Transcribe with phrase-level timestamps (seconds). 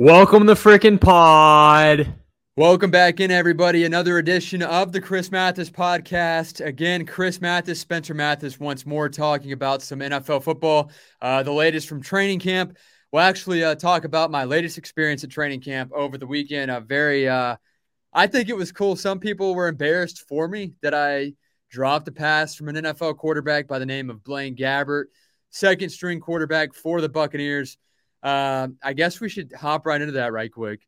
[0.00, 2.14] Welcome to frickin' pod.
[2.56, 3.84] Welcome back in, everybody.
[3.84, 6.64] Another edition of the Chris Mathis podcast.
[6.64, 11.88] Again, Chris Mathis, Spencer Mathis, once more talking about some NFL football, uh, the latest
[11.88, 12.76] from training camp.
[13.10, 16.70] We'll actually uh, talk about my latest experience at training camp over the weekend.
[16.70, 17.56] A very, uh,
[18.12, 18.94] I think it was cool.
[18.94, 21.32] Some people were embarrassed for me that I
[21.72, 25.06] dropped a pass from an NFL quarterback by the name of Blaine Gabbert,
[25.50, 27.78] second string quarterback for the Buccaneers.
[28.22, 30.80] Uh, I guess we should hop right into that right quick.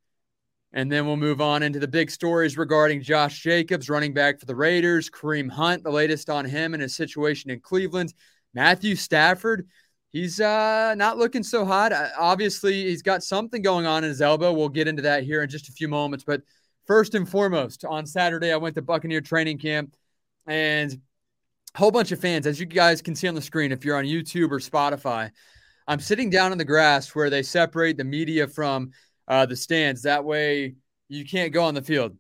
[0.73, 4.47] And then we'll move on into the big stories regarding Josh Jacobs, running back for
[4.47, 8.15] the Raiders, Kareem Hunt, the latest on him and his situation in Cleveland,
[8.55, 9.67] Matthew Stafford.
[10.11, 11.93] He's uh, not looking so hot.
[11.93, 14.53] Uh, obviously, he's got something going on in his elbow.
[14.53, 16.25] We'll get into that here in just a few moments.
[16.25, 16.43] But
[16.87, 19.97] first and foremost, on Saturday, I went to Buccaneer training camp
[20.47, 21.01] and
[21.75, 23.97] a whole bunch of fans, as you guys can see on the screen, if you're
[23.97, 25.31] on YouTube or Spotify,
[25.91, 28.93] I'm sitting down in the grass where they separate the media from
[29.27, 30.03] uh, the stands.
[30.03, 30.77] That way
[31.09, 32.17] you can't go on the field.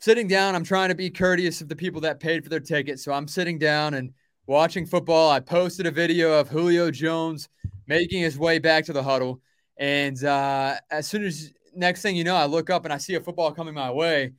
[0.00, 2.98] Sitting down, I'm trying to be courteous of the people that paid for their ticket.
[2.98, 4.14] So I'm sitting down and
[4.46, 5.30] watching football.
[5.30, 7.50] I posted a video of Julio Jones
[7.86, 9.42] making his way back to the huddle.
[9.76, 13.16] And uh, as soon as next thing you know, I look up and I see
[13.16, 14.32] a football coming my way.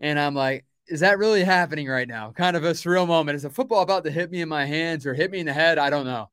[0.00, 2.32] And I'm like, is that really happening right now?
[2.32, 3.36] Kind of a surreal moment.
[3.36, 5.52] Is a football about to hit me in my hands or hit me in the
[5.52, 5.78] head?
[5.78, 6.28] I don't know.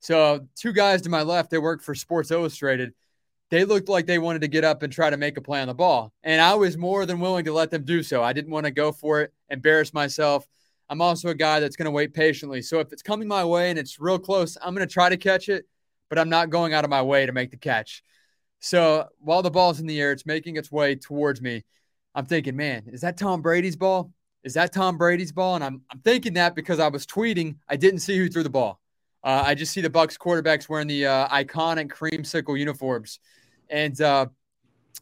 [0.00, 2.92] So two guys to my left, they work for Sports Illustrated.
[3.50, 5.68] They looked like they wanted to get up and try to make a play on
[5.68, 6.12] the ball.
[6.22, 8.22] And I was more than willing to let them do so.
[8.22, 10.46] I didn't want to go for it, embarrass myself.
[10.88, 12.62] I'm also a guy that's going to wait patiently.
[12.62, 15.16] So if it's coming my way and it's real close, I'm going to try to
[15.16, 15.66] catch it,
[16.08, 18.02] but I'm not going out of my way to make the catch.
[18.60, 21.64] So while the ball's in the air, it's making its way towards me.
[22.14, 24.12] I'm thinking, man, is that Tom Brady's ball?
[24.42, 25.56] Is that Tom Brady's ball?
[25.56, 28.50] And I'm, I'm thinking that because I was tweeting, I didn't see who threw the
[28.50, 28.80] ball.
[29.24, 33.18] Uh, I just see the Bucks quarterbacks wearing the uh, iconic creamsicle uniforms,
[33.68, 34.26] and uh,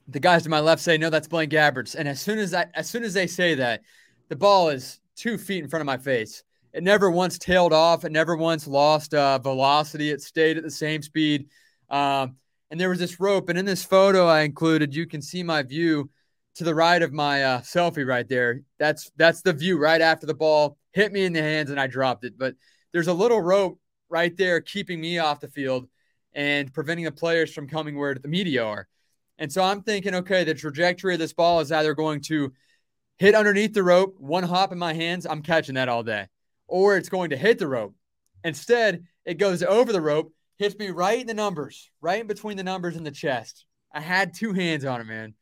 [0.09, 2.67] the guys to my left say, "No, that's Blaine Gabbert's." And as soon as I,
[2.75, 3.83] as soon as they say that,
[4.29, 6.43] the ball is two feet in front of my face.
[6.73, 8.05] It never once tailed off.
[8.05, 10.11] It never once lost uh, velocity.
[10.11, 11.49] It stayed at the same speed.
[11.89, 12.37] Um,
[12.71, 13.49] and there was this rope.
[13.49, 16.11] And in this photo I included, you can see my view
[16.57, 18.63] to the right of my uh, selfie right there.
[18.79, 21.87] That's that's the view right after the ball hit me in the hands and I
[21.87, 22.37] dropped it.
[22.37, 22.55] But
[22.93, 23.79] there's a little rope
[24.15, 25.89] right there keeping me off the field
[26.35, 28.87] and preventing the players from coming where the media are.
[29.39, 32.53] And so I'm thinking, okay, the trajectory of this ball is either going to
[33.19, 36.29] hit underneath the rope, one hop in my hands, I'm catching that all day,
[36.69, 37.97] or it's going to hit the rope.
[38.45, 42.57] Instead, it goes over the rope, hits me right in the numbers, right in between
[42.57, 43.67] the numbers in the chest.
[43.93, 45.35] I had two hands on it, man.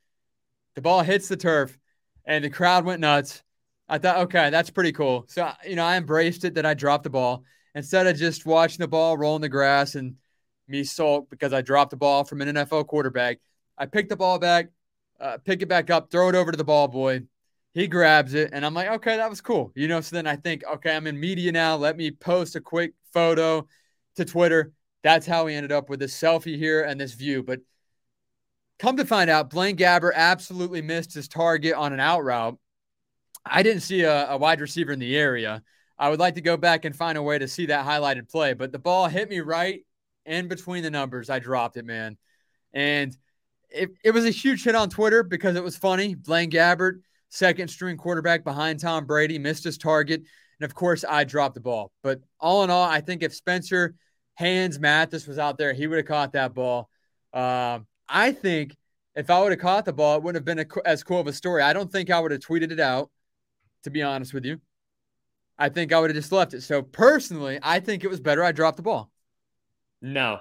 [0.77, 1.78] The ball hits the turf,
[2.25, 3.43] and the crowd went nuts.
[3.87, 5.27] I thought, okay, that's pretty cool.
[5.28, 7.44] So, you know, I embraced it that I dropped the ball
[7.75, 10.16] instead of just watching the ball roll in the grass and
[10.69, 13.38] me sulk because I dropped the ball from an NFL quarterback.
[13.78, 14.69] I pick the ball back,
[15.21, 17.22] uh, pick it back up, throw it over to the ball boy.
[17.75, 19.72] He grabs it, and I'm like, okay, that was cool.
[19.75, 21.77] You know, so then I think, okay, I'm in media now.
[21.77, 23.66] Let me post a quick photo
[24.16, 24.72] to Twitter.
[25.03, 27.43] That's how we ended up with this selfie here and this view.
[27.43, 27.61] But
[28.78, 32.59] come to find out, Blaine Gabbert absolutely missed his target on an out route.
[33.44, 35.62] I didn't see a, a wide receiver in the area.
[35.98, 38.54] I would like to go back and find a way to see that highlighted play,
[38.54, 39.84] but the ball hit me right
[40.25, 41.30] in between the numbers.
[41.30, 42.16] I dropped it, man.
[42.72, 43.16] And
[43.70, 46.14] it, it was a huge hit on Twitter because it was funny.
[46.14, 50.22] Blaine Gabbert, second string quarterback behind Tom Brady, missed his target.
[50.60, 51.92] And of course, I dropped the ball.
[52.02, 53.94] But all in all, I think if Spencer
[54.34, 56.88] Hands Mathis was out there, he would have caught that ball.
[57.32, 58.76] Um, I think
[59.14, 61.26] if I would have caught the ball, it wouldn't have been a, as cool of
[61.26, 61.62] a story.
[61.62, 63.10] I don't think I would have tweeted it out,
[63.84, 64.60] to be honest with you.
[65.58, 66.62] I think I would have just left it.
[66.62, 69.10] So personally, I think it was better I dropped the ball.
[70.00, 70.40] No.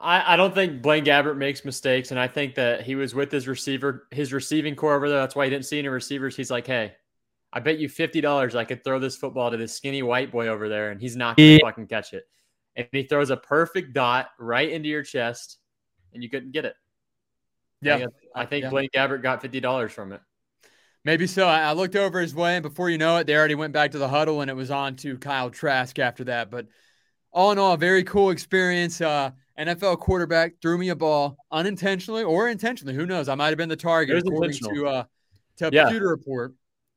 [0.00, 3.30] I, I don't think Blaine Gabbert makes mistakes, and I think that he was with
[3.30, 5.18] his receiver, his receiving corps over there.
[5.18, 6.34] That's why he didn't see any receivers.
[6.34, 6.94] He's like, "Hey,
[7.52, 10.48] I bet you fifty dollars I could throw this football to this skinny white boy
[10.48, 11.58] over there, and he's not gonna yeah.
[11.62, 12.24] fucking catch it."
[12.76, 15.58] And he throws a perfect dot right into your chest,
[16.14, 16.74] and you couldn't get it.
[17.82, 18.70] Yeah, I think yeah.
[18.70, 20.22] Blaine Gabbert got fifty dollars from it.
[21.04, 21.46] Maybe so.
[21.46, 23.98] I looked over his way, and before you know it, they already went back to
[23.98, 26.50] the huddle, and it was on to Kyle Trask after that.
[26.50, 26.66] But
[27.32, 29.00] all in all, a very cool experience.
[29.00, 32.94] Uh, NFL quarterback threw me a ball unintentionally or intentionally.
[32.94, 33.28] Who knows?
[33.28, 35.04] I might have been the target according to uh,
[35.58, 35.88] to yeah.
[35.88, 36.54] Pewter Report.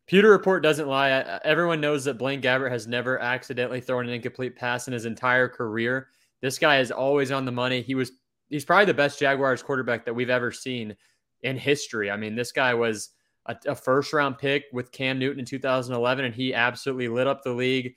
[0.07, 1.39] Pewter Report doesn't lie.
[1.43, 5.47] Everyone knows that Blaine Gabbert has never accidentally thrown an incomplete pass in his entire
[5.47, 6.07] career.
[6.41, 7.81] This guy is always on the money.
[7.81, 8.11] He was
[8.49, 10.95] he's probably the best Jaguars quarterback that we've ever seen
[11.41, 12.11] in history.
[12.11, 13.09] I mean, this guy was
[13.45, 17.43] a, a first round pick with Cam Newton in 2011, and he absolutely lit up
[17.43, 17.95] the league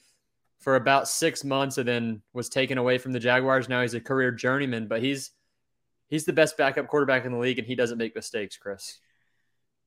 [0.59, 3.69] for about six months and then was taken away from the Jaguars.
[3.69, 5.31] Now he's a career journeyman, but he's
[6.09, 8.99] he's the best backup quarterback in the league, and he doesn't make mistakes, Chris.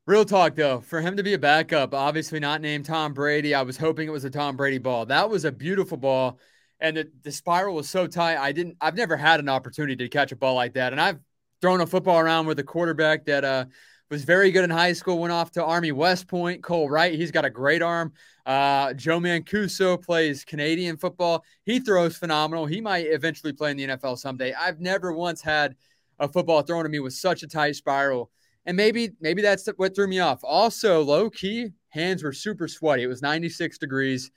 [0.05, 3.53] Real talk though, for him to be a backup, obviously not named Tom Brady.
[3.53, 5.05] I was hoping it was a Tom Brady ball.
[5.05, 6.39] That was a beautiful ball,
[6.79, 8.37] and the, the spiral was so tight.
[8.37, 8.77] I didn't.
[8.81, 11.19] I've never had an opportunity to catch a ball like that, and I've
[11.61, 13.65] thrown a football around with a quarterback that uh,
[14.09, 15.19] was very good in high school.
[15.19, 16.63] Went off to Army West Point.
[16.63, 18.13] Cole Wright, he's got a great arm.
[18.45, 21.43] Uh, Joe Mancuso plays Canadian football.
[21.63, 22.65] He throws phenomenal.
[22.65, 24.53] He might eventually play in the NFL someday.
[24.53, 25.75] I've never once had
[26.19, 28.31] a football thrown at me with such a tight spiral.
[28.65, 30.39] And maybe maybe that's what threw me off.
[30.43, 33.03] Also, low key, hands were super sweaty.
[33.03, 34.31] It was 96 degrees.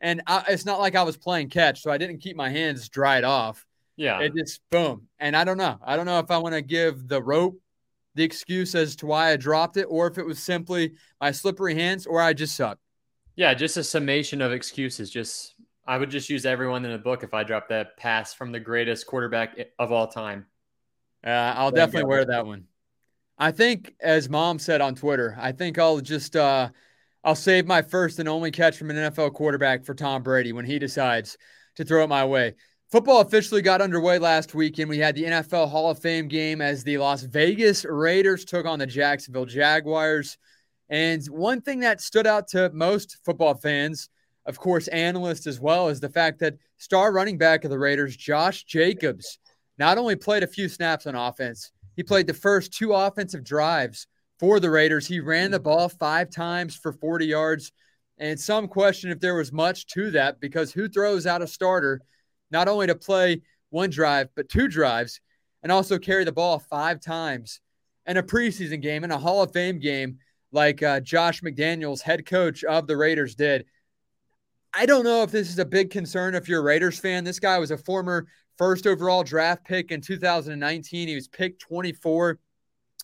[0.00, 2.88] And I, it's not like I was playing catch, so I didn't keep my hands
[2.88, 3.66] dried off.
[3.96, 4.20] Yeah.
[4.20, 5.08] It just boom.
[5.18, 5.78] And I don't know.
[5.82, 7.58] I don't know if I want to give the rope
[8.16, 11.74] the excuse as to why I dropped it or if it was simply my slippery
[11.74, 12.78] hands or I just suck.
[13.36, 15.10] Yeah, just a summation of excuses.
[15.10, 15.54] Just
[15.86, 18.58] I would just use everyone in the book if I dropped that pass from the
[18.58, 20.46] greatest quarterback of all time.
[21.24, 22.64] Uh, I'll definitely wear that one.
[23.38, 26.70] I think, as mom said on Twitter, I think I'll just uh,
[27.22, 30.64] I'll save my first and only catch from an NFL quarterback for Tom Brady when
[30.64, 31.36] he decides
[31.76, 32.54] to throw it my way.
[32.92, 34.88] Football officially got underway last weekend.
[34.88, 38.78] We had the NFL Hall of Fame game as the Las Vegas Raiders took on
[38.78, 40.38] the Jacksonville Jaguars.
[40.88, 44.08] And one thing that stood out to most football fans,
[44.46, 48.16] of course, analysts as well, is the fact that star running back of the Raiders,
[48.16, 49.40] Josh Jacobs,
[49.78, 54.06] not only played a few snaps on offense, he played the first two offensive drives
[54.38, 55.08] for the Raiders.
[55.08, 57.72] He ran the ball five times for 40 yards.
[58.18, 62.00] And some question if there was much to that because who throws out a starter
[62.50, 65.20] not only to play one drive, but two drives
[65.62, 67.60] and also carry the ball five times
[68.06, 70.18] in a preseason game, in a Hall of Fame game,
[70.52, 73.66] like uh, Josh McDaniels, head coach of the Raiders, did.
[74.72, 77.24] I don't know if this is a big concern if you're a Raiders fan.
[77.24, 78.26] This guy was a former
[78.58, 81.08] first overall draft pick in 2019.
[81.08, 82.38] He was picked 24.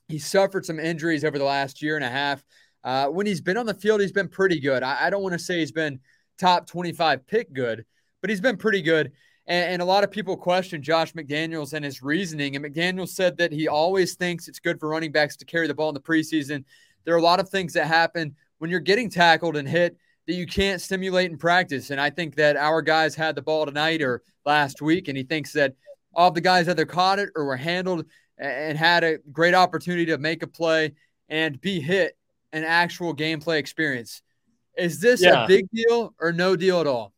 [0.08, 2.44] He suffered some injuries over the last year and a half.
[2.84, 4.82] Uh, when he's been on the field, he's been pretty good.
[4.82, 6.00] I, I don't want to say he's been
[6.38, 7.84] top 25 pick good,
[8.20, 9.12] but he's been pretty good.
[9.46, 12.54] And, and, a lot of people question Josh McDaniels and his reasoning.
[12.54, 15.74] And McDaniels said that he always thinks it's good for running backs to carry the
[15.74, 16.64] ball in the preseason.
[17.04, 19.96] There are a lot of things that happen when you're getting tackled and hit
[20.26, 21.90] that you can't stimulate in practice.
[21.90, 25.24] And I think that our guys had the ball tonight or last week, and he
[25.24, 25.74] thinks that
[26.14, 28.06] all the guys either caught it or were handled
[28.38, 30.92] and had a great opportunity to make a play
[31.28, 32.16] and be hit
[32.52, 34.22] an actual gameplay experience.
[34.76, 35.44] Is this yeah.
[35.44, 37.11] a big deal or no deal at all?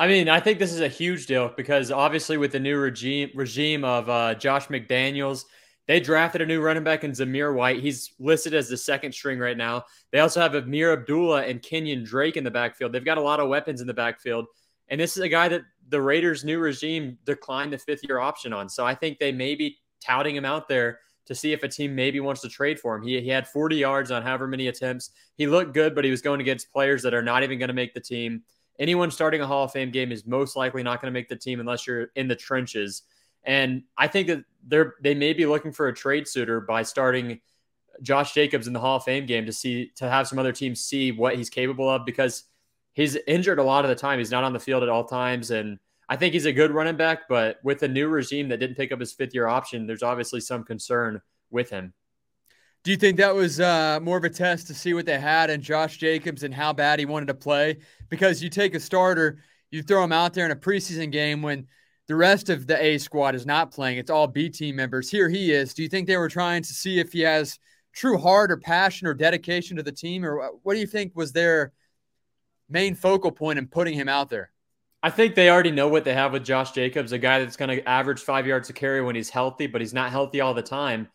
[0.00, 3.28] I mean, I think this is a huge deal because obviously with the new regime
[3.34, 5.44] regime of uh, Josh McDaniels,
[5.86, 7.82] they drafted a new running back in Zamir White.
[7.82, 9.84] He's listed as the second string right now.
[10.10, 12.92] They also have Ameer Abdullah and Kenyan Drake in the backfield.
[12.92, 14.46] They've got a lot of weapons in the backfield.
[14.88, 15.60] And this is a guy that
[15.90, 18.70] the Raiders' new regime declined the fifth year option on.
[18.70, 21.94] So I think they may be touting him out there to see if a team
[21.94, 23.02] maybe wants to trade for him.
[23.02, 25.10] He, he had 40 yards on however many attempts.
[25.36, 27.74] He looked good, but he was going against players that are not even going to
[27.74, 28.44] make the team
[28.80, 31.36] anyone starting a Hall of Fame game is most likely not going to make the
[31.36, 33.02] team unless you're in the trenches.
[33.44, 37.40] And I think that they're they may be looking for a trade suitor by starting
[38.02, 40.80] Josh Jacobs in the Hall of Fame game to see to have some other teams
[40.80, 42.44] see what he's capable of because
[42.92, 44.18] he's injured a lot of the time.
[44.18, 45.50] He's not on the field at all times.
[45.50, 45.78] And
[46.08, 48.90] I think he's a good running back, but with a new regime that didn't pick
[48.90, 51.92] up his fifth year option, there's obviously some concern with him.
[52.82, 55.50] Do you think that was uh, more of a test to see what they had
[55.50, 57.78] in Josh Jacobs and how bad he wanted to play?
[58.08, 59.38] Because you take a starter,
[59.70, 61.66] you throw him out there in a preseason game when
[62.08, 63.98] the rest of the A squad is not playing.
[63.98, 65.10] It's all B team members.
[65.10, 65.74] Here he is.
[65.74, 67.58] Do you think they were trying to see if he has
[67.92, 70.24] true heart or passion or dedication to the team?
[70.24, 71.72] Or what do you think was their
[72.70, 74.50] main focal point in putting him out there?
[75.02, 77.76] I think they already know what they have with Josh Jacobs, a guy that's going
[77.76, 80.62] to average five yards a carry when he's healthy, but he's not healthy all the
[80.62, 81.08] time.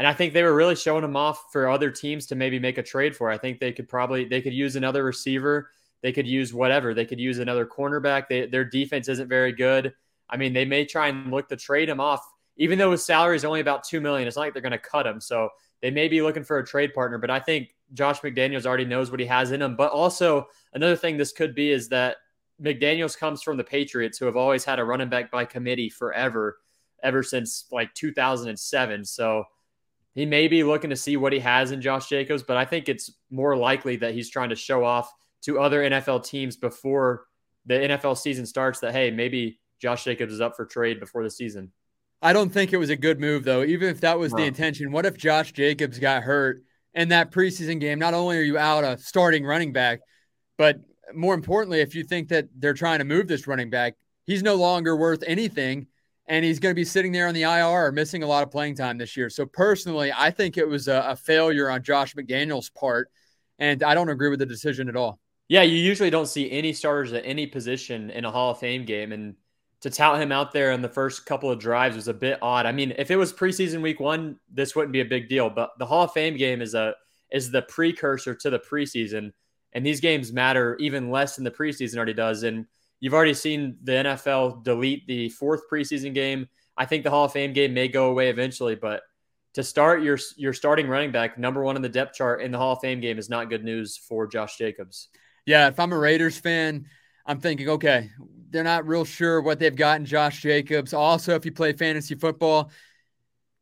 [0.00, 2.78] And I think they were really showing him off for other teams to maybe make
[2.78, 3.28] a trade for.
[3.30, 5.68] I think they could probably they could use another receiver.
[6.00, 6.94] They could use whatever.
[6.94, 8.26] They could use another cornerback.
[8.26, 9.92] They, their defense isn't very good.
[10.30, 12.26] I mean, they may try and look to trade him off,
[12.56, 14.26] even though his salary is only about two million.
[14.26, 15.20] It's not like they're going to cut him.
[15.20, 15.50] So
[15.82, 17.18] they may be looking for a trade partner.
[17.18, 19.76] But I think Josh McDaniels already knows what he has in him.
[19.76, 22.16] But also another thing this could be is that
[22.58, 26.56] McDaniels comes from the Patriots, who have always had a running back by committee forever,
[27.02, 29.04] ever since like 2007.
[29.04, 29.44] So
[30.14, 32.88] he may be looking to see what he has in Josh Jacobs, but I think
[32.88, 35.12] it's more likely that he's trying to show off
[35.42, 37.24] to other NFL teams before
[37.66, 41.30] the NFL season starts that, hey, maybe Josh Jacobs is up for trade before the
[41.30, 41.72] season.
[42.22, 44.38] I don't think it was a good move, though, even if that was no.
[44.38, 44.92] the intention.
[44.92, 46.62] What if Josh Jacobs got hurt
[46.92, 47.98] in that preseason game?
[47.98, 50.00] Not only are you out a starting running back,
[50.58, 50.80] but
[51.14, 53.94] more importantly, if you think that they're trying to move this running back,
[54.26, 55.86] he's no longer worth anything
[56.30, 58.52] and he's going to be sitting there on the IR, or missing a lot of
[58.52, 59.28] playing time this year.
[59.28, 63.10] So personally, I think it was a, a failure on Josh McDaniels' part,
[63.58, 65.18] and I don't agree with the decision at all.
[65.48, 68.84] Yeah, you usually don't see any starters at any position in a Hall of Fame
[68.84, 69.34] game, and
[69.80, 72.64] to tout him out there in the first couple of drives was a bit odd.
[72.64, 75.70] I mean, if it was preseason week one, this wouldn't be a big deal, but
[75.80, 76.94] the Hall of Fame game is a
[77.32, 79.32] is the precursor to the preseason,
[79.72, 82.66] and these games matter even less than the preseason already does, and
[83.00, 86.48] You've already seen the NFL delete the fourth preseason game.
[86.76, 89.02] I think the Hall of Fame game may go away eventually, but
[89.54, 92.58] to start your your starting running back number one in the depth chart in the
[92.58, 95.08] Hall of Fame game is not good news for Josh Jacobs.
[95.46, 96.86] Yeah, if I'm a Raiders fan,
[97.26, 98.10] I'm thinking, okay,
[98.50, 100.92] they're not real sure what they've got in Josh Jacobs.
[100.92, 102.70] Also, if you play fantasy football,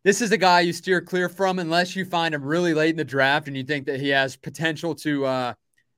[0.04, 2.96] this is a guy you steer clear from unless you find him really late in
[2.96, 5.54] the draft and you think that he has potential to uh,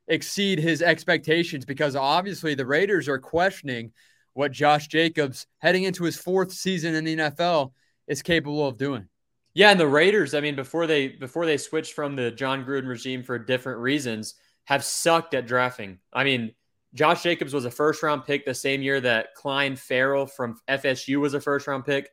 [0.09, 3.92] exceed his expectations because obviously the Raiders are questioning
[4.33, 7.73] what Josh Jacobs heading into his fourth season in the NFL
[8.07, 9.09] is capable of doing.
[9.54, 12.88] Yeah, and the Raiders, I mean, before they before they switched from the Jon Gruden
[12.88, 15.99] regime for different reasons, have sucked at drafting.
[16.12, 16.54] I mean,
[16.95, 21.21] Josh Jacobs was a first round pick the same year that Clelin Ferrell from FSU
[21.21, 22.11] was a first round pick.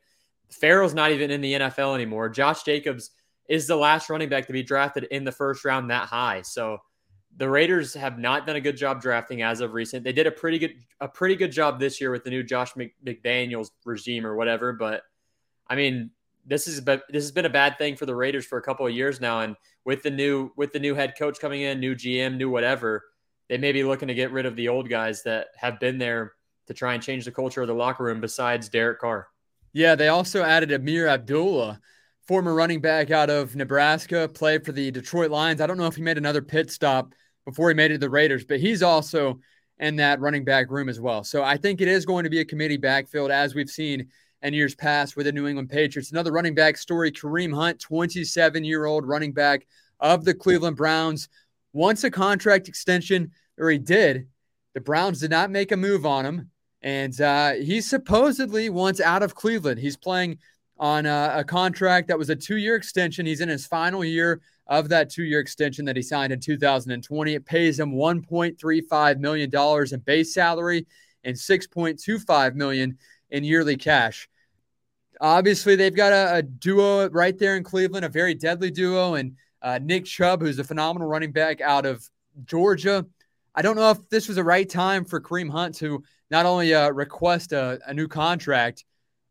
[0.50, 2.28] Ferrell's not even in the NFL anymore.
[2.28, 3.10] Josh Jacobs
[3.48, 6.42] is the last running back to be drafted in the first round that high.
[6.42, 6.78] So
[7.38, 10.02] the Raiders have not done a good job drafting as of recent.
[10.02, 12.72] They did a pretty good a pretty good job this year with the new Josh
[12.74, 14.72] McDaniels regime or whatever.
[14.72, 15.02] But
[15.68, 16.10] I mean,
[16.44, 18.92] this is this has been a bad thing for the Raiders for a couple of
[18.92, 19.40] years now.
[19.40, 19.54] And
[19.84, 23.04] with the new with the new head coach coming in, new GM, new whatever,
[23.48, 26.32] they may be looking to get rid of the old guys that have been there
[26.66, 28.20] to try and change the culture of the locker room.
[28.20, 29.28] Besides Derek Carr.
[29.72, 31.78] Yeah, they also added Ameer Abdullah
[32.26, 35.62] former running back out of Nebraska, played for the Detroit Lions.
[35.62, 37.14] I don't know if he made another pit stop
[37.48, 39.40] before he made it to the Raiders, but he's also
[39.78, 41.24] in that running back room as well.
[41.24, 44.08] So I think it is going to be a committee backfield as we've seen
[44.42, 46.12] in years past with the New England Patriots.
[46.12, 49.66] Another running back story Kareem Hunt, 27 year old running back
[49.98, 51.30] of the Cleveland Browns,
[51.72, 54.28] wants a contract extension, or he did.
[54.74, 56.50] The Browns did not make a move on him.
[56.82, 59.80] And uh, he supposedly wants out of Cleveland.
[59.80, 60.38] He's playing
[60.78, 63.26] on a, a contract that was a two year extension.
[63.26, 67.34] He's in his final year of that two year extension that he signed in 2020.
[67.34, 69.50] It pays him $1.35 million
[69.92, 70.86] in base salary
[71.24, 72.98] and 6.25 million
[73.30, 74.28] in yearly cash.
[75.20, 79.34] Obviously, they've got a, a duo right there in Cleveland, a very deadly duo, and
[79.62, 82.08] uh, Nick Chubb, who's a phenomenal running back out of
[82.44, 83.04] Georgia.
[83.54, 86.72] I don't know if this was the right time for Kareem Hunt to not only
[86.72, 88.84] uh, request a, a new contract,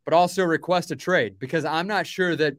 [0.08, 2.56] but also request a trade because I'm not sure that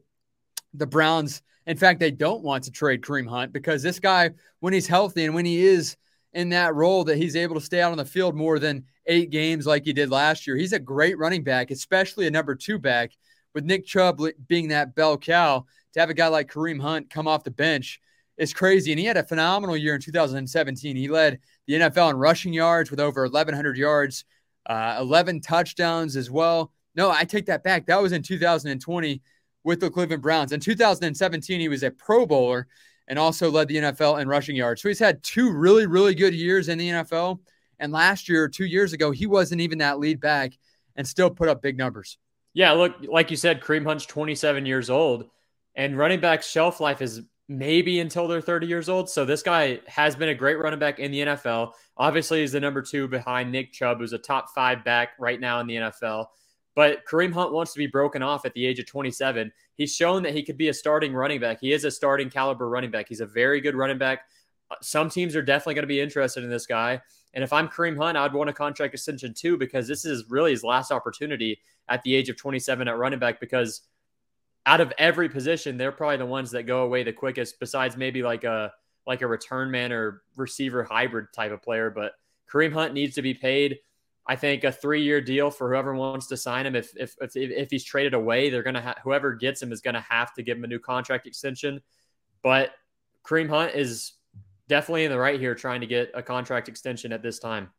[0.75, 4.73] the Browns in fact, they don't want to trade Kareem Hunt because this guy, when
[4.73, 5.97] he's healthy and when he is
[6.33, 9.29] in that role that he's able to stay out on the field more than eight
[9.29, 12.79] games like he did last year, he's a great running back, especially a number two
[12.79, 13.11] back.
[13.53, 17.27] With Nick Chubb being that bell cow, to have a guy like Kareem Hunt come
[17.27, 17.99] off the bench
[18.37, 18.91] is crazy.
[18.91, 20.95] And he had a phenomenal year in 2017.
[20.95, 24.25] He led the NFL in rushing yards with over 1,100 yards,
[24.65, 26.71] uh, 11 touchdowns as well.
[26.95, 27.85] No, I take that back.
[27.85, 29.21] That was in 2020
[29.63, 30.51] with the Cleveland Browns.
[30.51, 32.67] In 2017, he was a Pro Bowler
[33.07, 34.81] and also led the NFL in rushing yards.
[34.81, 37.39] So he's had two really, really good years in the NFL.
[37.79, 40.53] And last year, two years ago, he wasn't even that lead back
[40.95, 42.17] and still put up big numbers.
[42.53, 45.29] Yeah, look, like you said, Kareem Hunt's 27 years old,
[45.75, 49.09] and running back shelf life is maybe until they're 30 years old.
[49.09, 51.71] So this guy has been a great running back in the NFL.
[51.97, 55.59] Obviously, he's the number two behind Nick Chubb, who's a top five back right now
[55.59, 56.25] in the NFL.
[56.75, 59.51] But Kareem Hunt wants to be broken off at the age of 27.
[59.75, 61.59] He's shown that he could be a starting running back.
[61.61, 63.07] He is a starting caliber running back.
[63.09, 64.21] He's a very good running back.
[64.71, 67.01] Uh, some teams are definitely going to be interested in this guy.
[67.33, 70.51] And if I'm Kareem Hunt, I'd want a contract extension too, because this is really
[70.51, 73.39] his last opportunity at the age of 27 at running back.
[73.39, 73.81] Because
[74.65, 78.23] out of every position, they're probably the ones that go away the quickest, besides maybe
[78.23, 78.71] like a
[79.07, 81.89] like a return man or receiver hybrid type of player.
[81.89, 82.13] But
[82.51, 83.79] Kareem Hunt needs to be paid.
[84.29, 86.75] I think a three-year deal for whoever wants to sign him.
[86.75, 90.05] If if if, if he's traded away, they're gonna ha- whoever gets him is gonna
[90.07, 91.81] have to give him a new contract extension.
[92.43, 92.69] But
[93.25, 94.13] Kareem Hunt is
[94.67, 97.71] definitely in the right here, trying to get a contract extension at this time.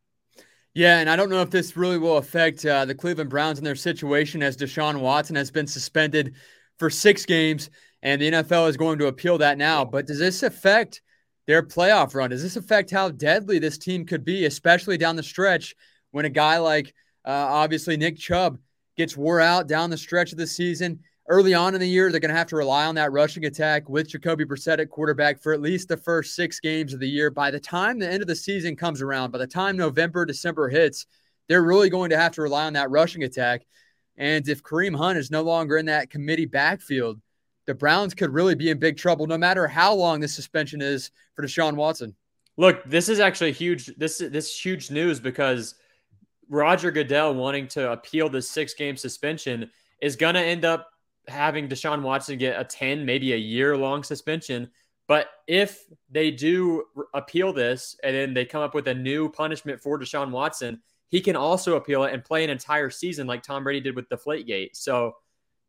[0.74, 3.66] Yeah, and I don't know if this really will affect uh, the Cleveland Browns and
[3.66, 6.34] their situation as Deshaun Watson has been suspended
[6.80, 7.70] for six games,
[8.02, 9.84] and the NFL is going to appeal that now.
[9.84, 11.00] But does this affect
[11.46, 12.30] their playoff run?
[12.30, 15.76] Does this affect how deadly this team could be, especially down the stretch?
[16.12, 18.58] When a guy like uh, obviously Nick Chubb
[18.96, 21.00] gets wore out down the stretch of the season.
[21.28, 23.88] Early on in the year, they're going to have to rely on that rushing attack
[23.88, 27.30] with Jacoby Brissett at quarterback for at least the first six games of the year.
[27.30, 30.68] By the time the end of the season comes around, by the time November, December
[30.68, 31.06] hits,
[31.48, 33.64] they're really going to have to rely on that rushing attack.
[34.16, 37.20] And if Kareem Hunt is no longer in that committee backfield,
[37.66, 41.12] the Browns could really be in big trouble no matter how long the suspension is
[41.36, 42.14] for Deshaun Watson.
[42.56, 43.86] Look, this is actually huge.
[43.96, 45.76] This this is huge news because
[46.50, 49.70] Roger Goodell wanting to appeal this six game suspension
[50.02, 50.90] is going to end up
[51.28, 54.68] having Deshaun Watson get a 10, maybe a year long suspension.
[55.06, 59.80] But if they do appeal this and then they come up with a new punishment
[59.80, 63.64] for Deshaun Watson, he can also appeal it and play an entire season like Tom
[63.64, 64.76] Brady did with the Gate.
[64.76, 65.14] So,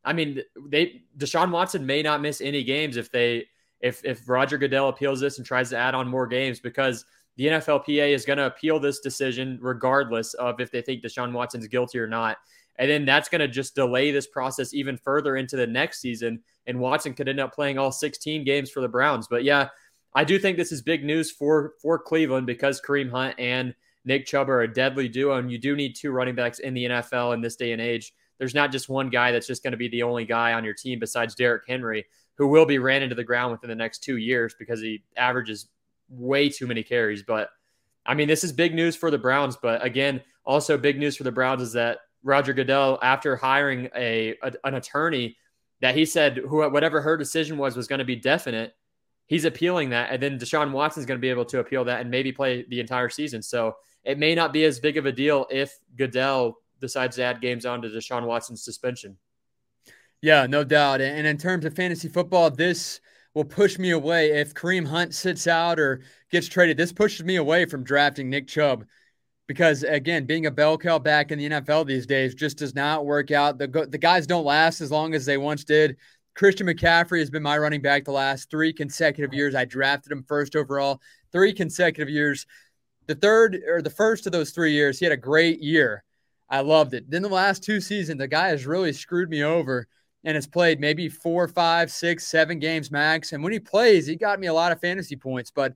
[0.04, 3.48] I mean, they Deshaun Watson may not miss any games if they
[3.82, 7.06] if if Roger Goodell appeals this and tries to add on more games because
[7.38, 11.68] the NFLPA is going to appeal this decision regardless of if they think Deshaun Watson's
[11.68, 12.38] guilty or not.
[12.78, 16.42] And then that's going to just delay this process even further into the next season.
[16.68, 19.28] And Watson could end up playing all 16 games for the Browns.
[19.28, 19.70] But yeah,
[20.14, 23.74] I do think this is big news for for Cleveland because Kareem Hunt and
[24.04, 26.86] Nick Chubb are a deadly duo, and you do need two running backs in the
[26.86, 28.14] NFL in this day and age.
[28.40, 30.74] There's not just one guy that's just going to be the only guy on your
[30.74, 34.18] team besides Derrick Henry, who will be ran into the ground within the next two
[34.18, 35.68] years because he averages
[36.12, 37.24] way too many carries.
[37.24, 37.50] But
[38.06, 39.58] I mean, this is big news for the Browns.
[39.62, 44.36] But again, also big news for the Browns is that Roger Goodell, after hiring a,
[44.44, 45.38] a an attorney,
[45.82, 48.74] that he said who whatever her decision was was going to be definite.
[49.28, 52.12] He's appealing that, and then Deshaun Watson's going to be able to appeal that and
[52.12, 53.42] maybe play the entire season.
[53.42, 57.40] So it may not be as big of a deal if Goodell decides to add
[57.40, 59.18] games on to Deshaun Watson's suspension.
[60.22, 61.02] Yeah, no doubt.
[61.02, 63.00] And in terms of fantasy football, this
[63.34, 64.32] will push me away.
[64.32, 68.48] If Kareem Hunt sits out or gets traded, this pushes me away from drafting Nick
[68.48, 68.86] Chubb
[69.48, 73.06] because, again, being a bell cow back in the NFL these days just does not
[73.06, 73.58] work out.
[73.58, 75.98] The, the guys don't last as long as they once did.
[76.34, 79.54] Christian McCaffrey has been my running back the last three consecutive years.
[79.54, 82.46] I drafted him first overall, three consecutive years.
[83.08, 86.04] The third or the first of those three years, he had a great year.
[86.50, 87.10] I loved it.
[87.10, 89.88] Then the last two seasons, the guy has really screwed me over
[90.24, 93.34] and has played maybe four, five, six, seven games max.
[93.34, 95.52] And when he plays, he got me a lot of fantasy points.
[95.52, 95.74] But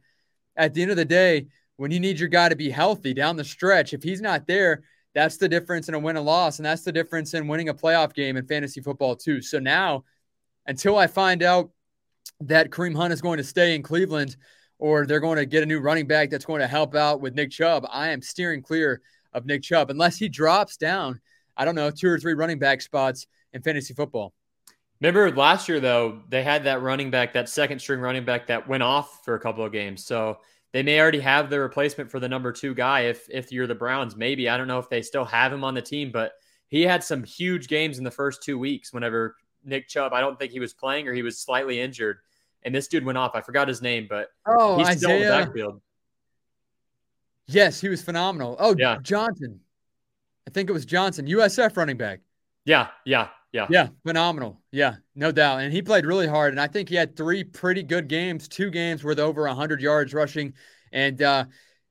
[0.55, 3.35] at the end of the day, when you need your guy to be healthy down
[3.35, 6.59] the stretch, if he's not there, that's the difference in a win and loss.
[6.59, 9.41] And that's the difference in winning a playoff game in fantasy football, too.
[9.41, 10.03] So now,
[10.67, 11.71] until I find out
[12.41, 14.35] that Kareem Hunt is going to stay in Cleveland
[14.77, 17.33] or they're going to get a new running back that's going to help out with
[17.33, 19.01] Nick Chubb, I am steering clear
[19.33, 21.19] of Nick Chubb unless he drops down,
[21.57, 24.33] I don't know, two or three running back spots in fantasy football.
[25.01, 28.67] Remember last year though, they had that running back, that second string running back that
[28.67, 30.05] went off for a couple of games.
[30.05, 30.37] So
[30.71, 33.75] they may already have the replacement for the number two guy if if you're the
[33.75, 34.15] Browns.
[34.15, 36.33] Maybe I don't know if they still have him on the team, but
[36.67, 38.93] he had some huge games in the first two weeks.
[38.93, 42.19] Whenever Nick Chubb, I don't think he was playing or he was slightly injured,
[42.63, 43.31] and this dude went off.
[43.35, 44.97] I forgot his name, but oh, he's Isaiah.
[44.97, 45.81] still in the backfield.
[47.47, 48.55] Yes, he was phenomenal.
[48.59, 48.97] Oh, yeah.
[49.03, 49.59] Johnson.
[50.47, 52.21] I think it was Johnson, USF running back.
[52.65, 53.67] Yeah, yeah, yeah.
[53.69, 54.59] Yeah, phenomenal.
[54.71, 55.61] Yeah, no doubt.
[55.61, 56.51] And he played really hard.
[56.51, 60.13] And I think he had three pretty good games, two games with over 100 yards
[60.13, 60.53] rushing.
[60.91, 61.45] And uh,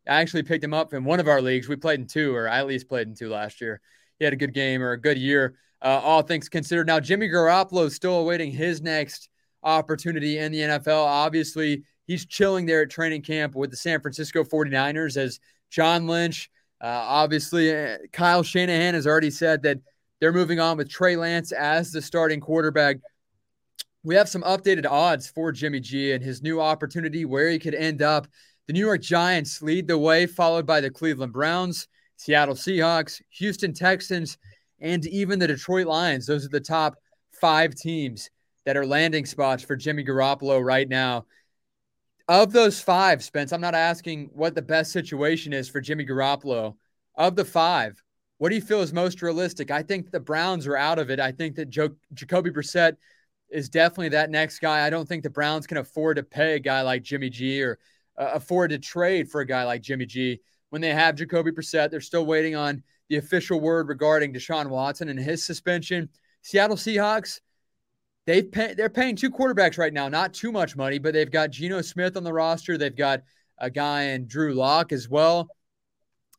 [0.07, 1.67] I actually picked him up in one of our leagues.
[1.67, 3.81] We played in two, or I at least played in two last year.
[4.19, 6.87] He had a good game or a good year, uh, all things considered.
[6.87, 9.31] Now, Jimmy Garoppolo is still awaiting his next
[9.63, 11.07] opportunity in the NFL.
[11.07, 16.51] Obviously, he's chilling there at training camp with the San Francisco 49ers as John Lynch.
[16.79, 19.79] Uh, obviously, uh, Kyle Shanahan has already said that
[20.21, 22.97] they're moving on with Trey Lance as the starting quarterback.
[24.03, 27.75] We have some updated odds for Jimmy G and his new opportunity where he could
[27.75, 28.27] end up.
[28.67, 33.73] The New York Giants lead the way, followed by the Cleveland Browns, Seattle Seahawks, Houston
[33.73, 34.39] Texans,
[34.81, 36.27] and even the Detroit Lions.
[36.27, 36.97] Those are the top
[37.33, 38.31] five teams
[38.65, 41.27] that are landing spots for Jimmy Garoppolo right now.
[42.29, 46.77] Of those five, Spence, I'm not asking what the best situation is for Jimmy Garoppolo.
[47.17, 48.03] Of the five,
[48.39, 49.71] what do you feel is most realistic?
[49.71, 51.21] I think the Browns are out of it.
[51.21, 52.97] I think that Jacoby Brissett
[53.51, 54.85] is definitely that next guy.
[54.85, 57.79] I don't think the Browns can afford to pay a guy like Jimmy G or
[58.19, 60.41] uh, afford to trade for a guy like Jimmy G.
[60.71, 65.09] When they have Jacoby Brissett, they're still waiting on the official word regarding Deshaun Watson
[65.09, 66.09] and his suspension.
[66.43, 67.41] Seattle Seahawks,
[68.27, 71.51] they've pay, they're paying two quarterbacks right now, not too much money, but they've got
[71.51, 72.77] Geno Smith on the roster.
[72.77, 73.23] They've got
[73.59, 75.49] a guy in Drew Lock as well.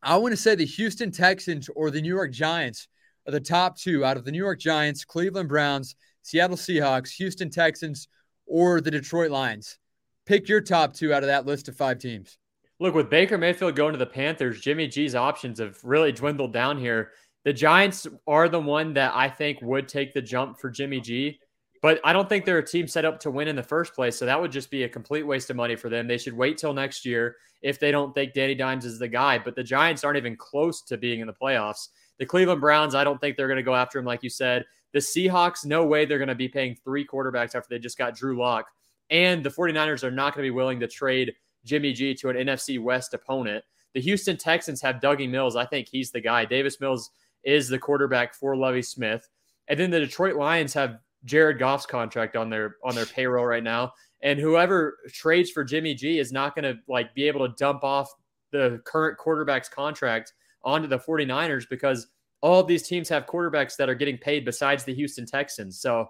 [0.02, 2.88] I want to say the Houston Texans or the New York Giants
[3.26, 7.50] are the top two out of the New York Giants, Cleveland Browns, Seattle Seahawks, Houston
[7.50, 8.08] Texans,
[8.46, 9.78] or the Detroit Lions.
[10.26, 12.38] Pick your top two out of that list of five teams.
[12.78, 16.78] Look, with Baker Mayfield going to the Panthers, Jimmy G's options have really dwindled down
[16.78, 17.12] here.
[17.44, 21.38] The Giants are the one that I think would take the jump for Jimmy G.
[21.86, 24.18] But I don't think they're a team set up to win in the first place.
[24.18, 26.08] So that would just be a complete waste of money for them.
[26.08, 29.38] They should wait till next year if they don't think Danny Dimes is the guy.
[29.38, 31.90] But the Giants aren't even close to being in the playoffs.
[32.18, 34.64] The Cleveland Browns, I don't think they're going to go after him, like you said.
[34.94, 38.16] The Seahawks, no way they're going to be paying three quarterbacks after they just got
[38.16, 38.66] Drew Lock.
[39.10, 42.36] And the 49ers are not going to be willing to trade Jimmy G to an
[42.36, 43.64] NFC West opponent.
[43.94, 45.54] The Houston Texans have Dougie Mills.
[45.54, 46.46] I think he's the guy.
[46.46, 47.12] Davis Mills
[47.44, 49.28] is the quarterback for Lovie Smith.
[49.68, 53.62] And then the Detroit Lions have Jared Goff's contract on their on their payroll right
[53.62, 53.92] now.
[54.22, 57.84] And whoever trades for Jimmy G is not going to like be able to dump
[57.84, 58.08] off
[58.52, 60.32] the current quarterback's contract
[60.64, 62.08] onto the 49ers because
[62.40, 65.80] all of these teams have quarterbacks that are getting paid besides the Houston Texans.
[65.80, 66.06] So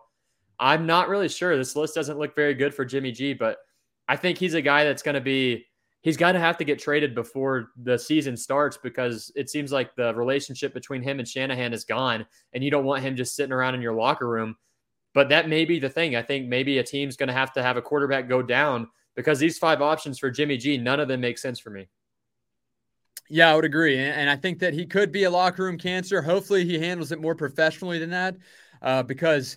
[0.59, 1.57] I'm not really sure.
[1.57, 3.59] This list doesn't look very good for Jimmy G, but
[4.09, 5.66] I think he's a guy that's going to be
[6.02, 9.94] he's going to have to get traded before the season starts because it seems like
[9.96, 13.52] the relationship between him and Shanahan is gone and you don't want him just sitting
[13.52, 14.57] around in your locker room.
[15.16, 16.14] But that may be the thing.
[16.14, 19.38] I think maybe a team's going to have to have a quarterback go down because
[19.38, 21.88] these five options for Jimmy G, none of them make sense for me.
[23.31, 23.96] Yeah, I would agree.
[23.96, 26.20] And I think that he could be a locker room cancer.
[26.20, 28.37] Hopefully, he handles it more professionally than that
[28.83, 29.57] uh, because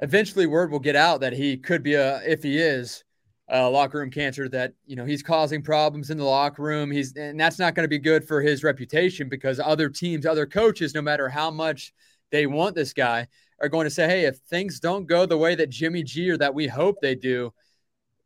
[0.00, 3.02] eventually word will get out that he could be a, if he is,
[3.48, 6.90] a locker room cancer that, you know, he's causing problems in the locker room.
[6.90, 10.44] He's, and that's not going to be good for his reputation because other teams, other
[10.44, 11.94] coaches, no matter how much
[12.30, 13.26] they want this guy,
[13.62, 16.36] are going to say, hey, if things don't go the way that Jimmy G or
[16.36, 17.52] that we hope they do,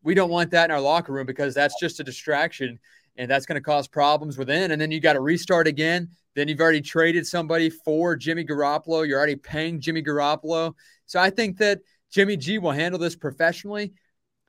[0.03, 2.79] we don't want that in our locker room because that's just a distraction
[3.19, 4.71] and that's going to cause problems within.
[4.71, 6.09] And then you got to restart again.
[6.35, 9.07] Then you've already traded somebody for Jimmy Garoppolo.
[9.07, 10.75] You're already paying Jimmy Garoppolo.
[11.07, 13.93] So I think that Jimmy G will handle this professionally.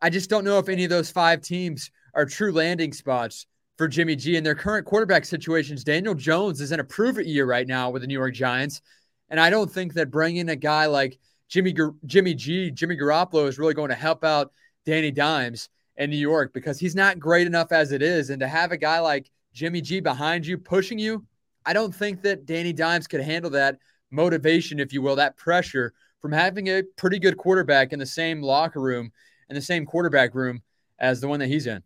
[0.02, 3.48] I just don't know if any of those five teams are true landing spots
[3.78, 5.84] for Jimmy G in their current quarterback situations.
[5.84, 8.82] Daniel Jones is in a prove it year right now with the New York Giants.
[9.30, 13.60] And I don't think that bringing a guy like Jimmy, Jimmy G, Jimmy Garoppolo is
[13.60, 14.52] really going to help out
[14.86, 18.30] Danny Dimes in New York because he's not great enough as it is.
[18.30, 21.26] And to have a guy like Jimmy G behind you pushing you,
[21.66, 23.78] I don't think that Danny Dimes could handle that
[24.12, 28.42] motivation, if you will, that pressure from having a pretty good quarterback in the same
[28.42, 29.12] locker room
[29.50, 30.62] in the same quarterback room
[31.00, 31.84] as the one that he's in.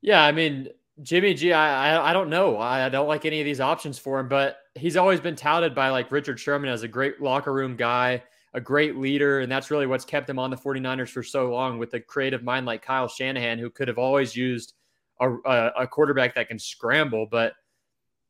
[0.00, 0.68] Yeah, I mean,
[1.02, 2.58] Jimmy G, I, I, I don't know.
[2.58, 5.90] I don't like any of these options for him, but he's always been touted by
[5.90, 8.22] like Richard Sherman as a great locker room guy,
[8.54, 9.40] a great leader.
[9.40, 12.42] And that's really what's kept him on the 49ers for so long with a creative
[12.42, 14.74] mind like Kyle Shanahan, who could have always used
[15.20, 17.26] a, a, a quarterback that can scramble.
[17.30, 17.54] But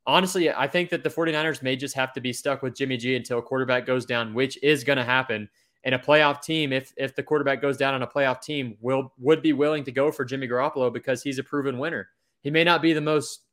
[0.05, 3.15] honestly, I think that the 49ers may just have to be stuck with Jimmy G
[3.15, 5.49] until a quarterback goes down, which is going to happen
[5.83, 9.13] and a playoff team, if if the quarterback goes down on a playoff team, will
[9.17, 12.09] would be willing to go for Jimmy Garoppolo because he's a proven winner.
[12.41, 13.45] He may not be the most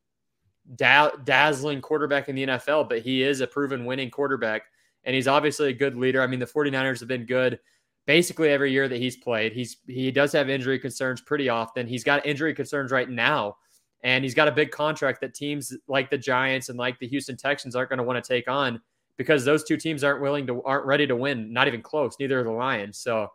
[0.75, 4.63] da- dazzling quarterback in the NFL, but he is a proven winning quarterback.
[5.05, 6.21] And he's obviously a good leader.
[6.21, 7.61] I mean, the 49ers have been good
[8.07, 9.53] basically every year that he's played.
[9.53, 11.87] He's he does have injury concerns pretty often.
[11.87, 13.57] He's got injury concerns right now.
[14.03, 17.37] And he's got a big contract that teams like the Giants and like the Houston
[17.37, 18.81] Texans aren't going to want to take on
[19.17, 22.15] because those two teams aren't willing to aren't ready to win, not even close.
[22.21, 22.99] Neither are the Lions.
[22.99, 23.29] So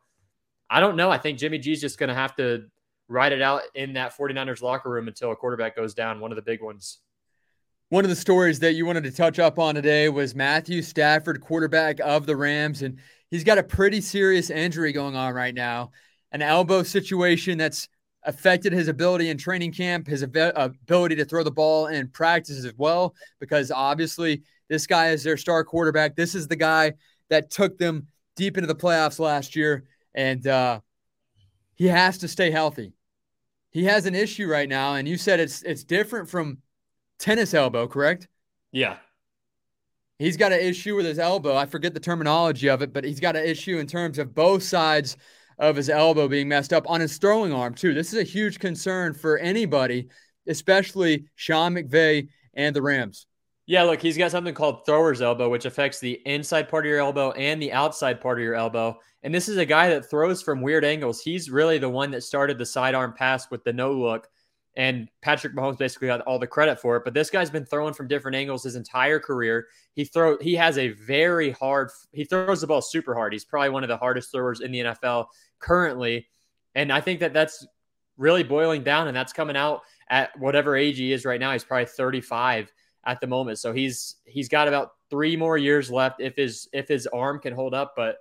[0.69, 1.11] I don't know.
[1.11, 2.65] I think Jimmy G's just going to have to
[3.09, 6.37] ride it out in that 49ers locker room until a quarterback goes down, one of
[6.37, 6.99] the big ones.
[7.91, 11.41] One of the stories that you wanted to touch up on today was Matthew Stafford,
[11.41, 12.97] quarterback of the Rams, and
[13.29, 15.91] he's got a pretty serious injury going on right now,
[16.31, 17.89] an elbow situation that's
[18.23, 22.71] affected his ability in training camp, his ability to throw the ball in practice as
[22.77, 26.15] well, because obviously this guy is their star quarterback.
[26.15, 26.93] This is the guy
[27.27, 29.83] that took them deep into the playoffs last year,
[30.15, 30.79] and uh,
[31.75, 32.93] he has to stay healthy.
[33.71, 36.59] He has an issue right now, and you said it's it's different from
[37.21, 38.27] tennis elbow, correct?
[38.71, 38.97] Yeah.
[40.19, 41.55] He's got an issue with his elbow.
[41.55, 44.63] I forget the terminology of it, but he's got an issue in terms of both
[44.63, 45.17] sides
[45.57, 47.93] of his elbow being messed up on his throwing arm, too.
[47.93, 50.09] This is a huge concern for anybody,
[50.47, 53.27] especially Sean McVay and the Rams.
[53.67, 56.99] Yeah, look, he's got something called thrower's elbow, which affects the inside part of your
[56.99, 58.99] elbow and the outside part of your elbow.
[59.23, 61.21] And this is a guy that throws from weird angles.
[61.21, 64.27] He's really the one that started the sidearm pass with the no look.
[64.77, 67.03] And Patrick Mahomes basically got all the credit for it.
[67.03, 69.67] But this guy's been throwing from different angles his entire career.
[69.93, 73.33] He throw he has a very hard he throws the ball super hard.
[73.33, 75.27] He's probably one of the hardest throwers in the NFL
[75.59, 76.27] currently.
[76.73, 77.67] And I think that that's
[78.17, 81.51] really boiling down, and that's coming out at whatever age he is right now.
[81.51, 82.71] He's probably 35
[83.05, 83.59] at the moment.
[83.59, 87.53] So he's he's got about three more years left if his if his arm can
[87.53, 87.93] hold up.
[87.95, 88.17] But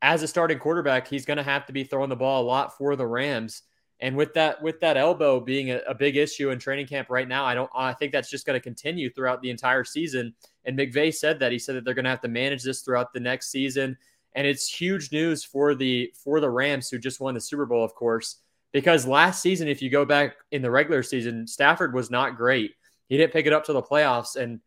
[0.00, 2.76] as a starting quarterback, he's going to have to be throwing the ball a lot
[2.76, 3.62] for the Rams.
[4.02, 7.26] And with that with that elbow being a, a big issue in training camp right
[7.26, 10.34] now, I don't I think that's just going to continue throughout the entire season.
[10.66, 13.14] And McVay said that he said that they're going to have to manage this throughout
[13.14, 13.96] the next season.
[14.34, 17.84] And it's huge news for the for the Rams who just won the Super Bowl,
[17.84, 18.40] of course,
[18.72, 22.72] because last season, if you go back in the regular season, Stafford was not great
[23.12, 24.36] he didn't pick it up to the playoffs.
[24.36, 24.58] And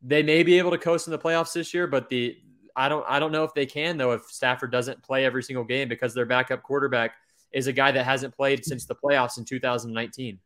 [0.00, 2.38] They may be able to coast in the playoffs this year, but the
[2.74, 5.64] I don't I don't know if they can though if Stafford doesn't play every single
[5.64, 7.12] game because their backup quarterback
[7.52, 10.38] is a guy that hasn't played since the playoffs in 2019.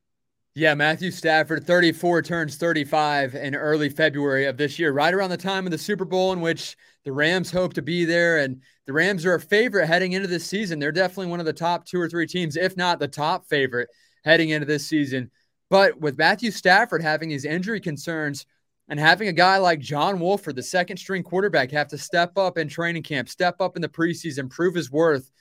[0.56, 5.36] Yeah, Matthew Stafford, 34, turns 35 in early February of this year, right around the
[5.36, 8.38] time of the Super Bowl, in which the Rams hope to be there.
[8.38, 10.78] And the Rams are a favorite heading into this season.
[10.78, 13.88] They're definitely one of the top two or three teams, if not the top favorite
[14.24, 15.28] heading into this season.
[15.70, 18.46] But with Matthew Stafford having these injury concerns
[18.88, 22.58] and having a guy like John Wolford, the second string quarterback, have to step up
[22.58, 25.32] in training camp, step up in the preseason, prove his worth,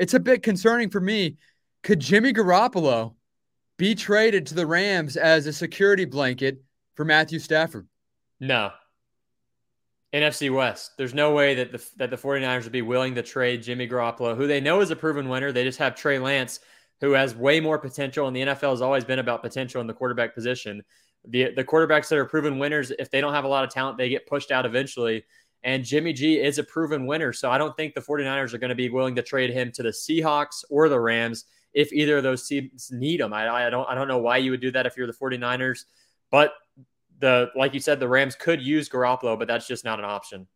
[0.00, 1.36] it's a bit concerning for me.
[1.82, 3.14] Could Jimmy Garoppolo?
[3.80, 6.62] be traded to the Rams as a security blanket
[6.96, 7.88] for Matthew Stafford?
[8.38, 8.72] No.
[10.12, 10.90] NFC West.
[10.98, 14.36] There's no way that the that the 49ers would be willing to trade Jimmy Garoppolo,
[14.36, 15.50] who they know is a proven winner.
[15.50, 16.60] They just have Trey Lance,
[17.00, 19.94] who has way more potential, and the NFL has always been about potential in the
[19.94, 20.82] quarterback position.
[21.26, 23.96] The the quarterbacks that are proven winners, if they don't have a lot of talent,
[23.96, 25.24] they get pushed out eventually.
[25.62, 27.32] And Jimmy G is a proven winner.
[27.32, 29.82] So I don't think the 49ers are going to be willing to trade him to
[29.82, 33.32] the Seahawks or the Rams if either of those teams need him.
[33.32, 35.84] I, I don't I don't know why you would do that if you're the 49ers,
[36.30, 36.52] but
[37.18, 40.46] the like you said, the Rams could use Garoppolo, but that's just not an option.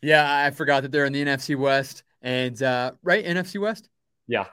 [0.00, 3.88] Yeah, I forgot that they're in the NFC West and uh, right NFC West.
[4.26, 4.46] Yeah,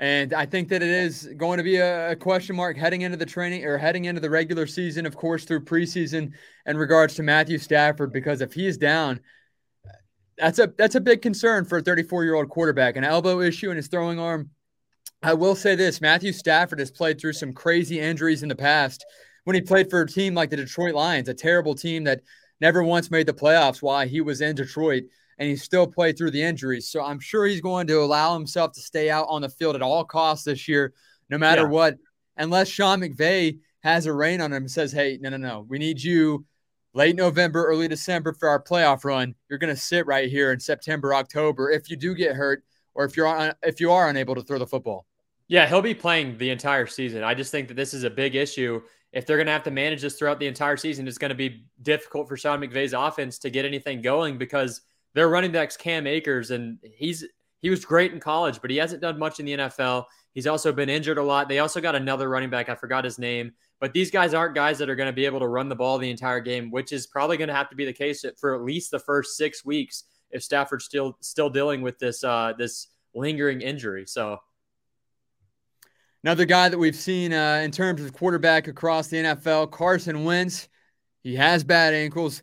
[0.00, 3.26] and I think that it is going to be a, question mark heading into the
[3.26, 6.32] training or heading into the regular season, of course, through preseason
[6.66, 9.20] in regards to Matthew Stafford, because if he's down,
[10.36, 12.94] that's a that's a big concern for a 34 year old quarterback.
[12.94, 14.50] An elbow issue in his throwing arm.
[15.20, 19.04] I will say this: Matthew Stafford has played through some crazy injuries in the past.
[19.42, 22.20] When he played for a team like the Detroit Lions, a terrible team that
[22.60, 25.04] never once made the playoffs while he was in Detroit,
[25.38, 26.88] and he still played through the injuries.
[26.88, 29.82] So I'm sure he's going to allow himself to stay out on the field at
[29.82, 30.92] all costs this year,
[31.30, 31.68] no matter yeah.
[31.68, 31.96] what,
[32.36, 35.78] unless Sean McVay has a rein on him and says, "Hey, no, no, no, we
[35.78, 36.44] need you
[36.94, 40.60] late November, early December for our playoff run, you're going to sit right here in
[40.60, 44.34] September, October if you do get hurt or if you're on, if you are unable
[44.34, 45.06] to throw the football.
[45.46, 47.22] Yeah, he'll be playing the entire season.
[47.22, 48.82] I just think that this is a big issue.
[49.12, 51.34] If they're going to have to manage this throughout the entire season, it's going to
[51.34, 54.82] be difficult for Sean McVay's offense to get anything going because
[55.14, 57.24] they're running backs Cam Akers and he's
[57.60, 60.04] he was great in college, but he hasn't done much in the NFL.
[60.32, 61.48] He's also been injured a lot.
[61.48, 62.68] They also got another running back.
[62.68, 65.40] I forgot his name, but these guys aren't guys that are going to be able
[65.40, 67.84] to run the ball the entire game, which is probably going to have to be
[67.84, 71.98] the case for at least the first six weeks if Stafford's still still dealing with
[71.98, 74.04] this uh, this lingering injury.
[74.06, 74.38] So.
[76.24, 80.68] Another guy that we've seen uh, in terms of quarterback across the NFL, Carson Wentz.
[81.22, 82.42] He has bad ankles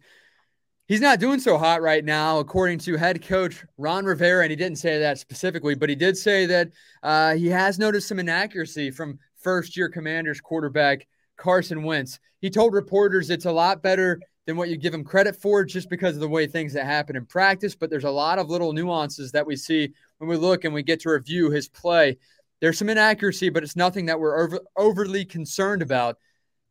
[0.87, 4.43] he's not doing so hot right now, according to head coach Ron Rivera.
[4.43, 6.71] And he didn't say that specifically, but he did say that
[7.03, 12.19] uh, he has noticed some inaccuracy from first year Commanders quarterback Carson Wentz.
[12.41, 15.89] He told reporters it's a lot better than what you give him credit for just
[15.89, 17.75] because of the way things that happen in practice.
[17.75, 20.83] But there's a lot of little nuances that we see when we look and we
[20.83, 22.17] get to review his play.
[22.61, 26.17] There's some inaccuracy, but it's nothing that we're over, overly concerned about.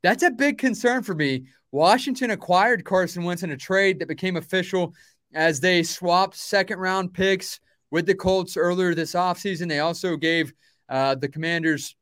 [0.04, 1.46] That's a big concern for me.
[1.72, 4.94] Washington acquired Carson Wentz in a trade that became official
[5.32, 7.58] as they swapped second round picks
[7.90, 9.66] with the Colts earlier this offseason.
[9.66, 10.52] They also gave
[10.90, 11.96] uh, the Commanders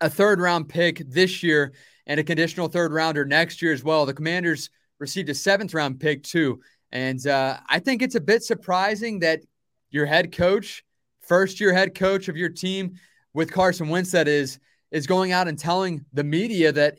[0.00, 1.72] a third round pick this year
[2.08, 4.04] and a conditional third rounder next year as well.
[4.04, 6.60] The Commanders received a seventh round pick too.
[6.90, 9.42] And uh, I think it's a bit surprising that
[9.90, 10.82] your head coach,
[11.20, 12.94] first year head coach of your team
[13.34, 14.58] with Carson Wentz, that is,
[14.90, 16.96] is going out and telling the media that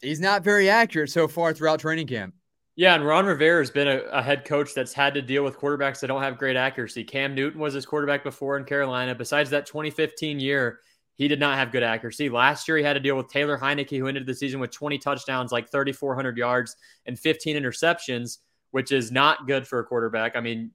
[0.00, 2.34] he's not very accurate so far throughout training camp.
[2.76, 5.58] Yeah, and Ron Rivera has been a, a, head coach that's had to deal with
[5.58, 7.02] quarterbacks that don't have great accuracy.
[7.02, 9.16] Cam Newton was his quarterback before in Carolina.
[9.16, 10.78] Besides that 2015 year,
[11.16, 12.28] he did not have good accuracy.
[12.28, 14.96] Last year, he had to deal with Taylor Heinicke, who ended the season with 20
[14.98, 18.38] touchdowns, like 3,400 yards, and 15 interceptions,
[18.70, 20.36] which is not good for a quarterback.
[20.36, 20.70] I mean,